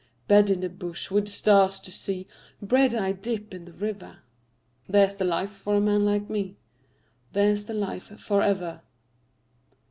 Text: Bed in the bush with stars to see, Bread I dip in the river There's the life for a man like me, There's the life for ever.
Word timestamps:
Bed 0.27 0.49
in 0.49 0.61
the 0.61 0.69
bush 0.69 1.11
with 1.11 1.27
stars 1.27 1.79
to 1.81 1.91
see, 1.91 2.25
Bread 2.59 2.95
I 2.95 3.11
dip 3.11 3.53
in 3.53 3.65
the 3.65 3.71
river 3.71 4.23
There's 4.89 5.13
the 5.13 5.25
life 5.25 5.51
for 5.51 5.75
a 5.75 5.79
man 5.79 6.05
like 6.05 6.27
me, 6.27 6.57
There's 7.33 7.65
the 7.65 7.75
life 7.75 8.07
for 8.19 8.41
ever. 8.41 8.81